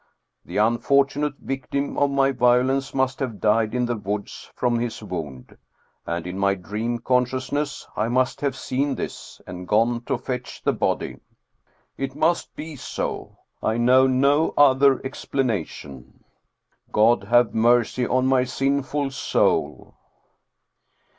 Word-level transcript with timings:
The 0.43 0.55
unfortu 0.55 1.17
nate 1.17 1.35
victim 1.37 1.95
of 1.95 2.09
my 2.09 2.31
violence 2.31 2.91
must 2.91 3.19
have 3.19 3.39
died 3.39 3.75
in 3.75 3.85
the 3.85 3.95
woods 3.95 4.49
from 4.55 4.79
his 4.79 5.03
wound, 5.03 5.55
and 6.07 6.25
in 6.25 6.39
my 6.39 6.55
dream 6.55 6.97
consciousness 6.97 7.87
I 7.95 8.07
must 8.07 8.41
have 8.41 8.55
seen 8.55 8.95
this 8.95 9.41
and 9.45 9.67
gone 9.67 10.01
to 10.05 10.17
fetch 10.17 10.63
the 10.63 10.73
body. 10.73 11.19
It 11.97 12.15
must 12.15 12.55
be 12.55 12.75
so. 12.75 13.37
I 13.61 13.77
know 13.77 14.07
no 14.07 14.55
other 14.57 15.05
explanation. 15.05 16.23
God 16.91 17.25
have 17.25 17.53
mercy 17.53 18.07
on 18.07 18.25
my 18.25 18.43
sin 18.43 18.81
ful 18.81 19.11
soul." 19.11 19.93